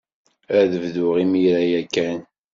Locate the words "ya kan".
1.71-2.19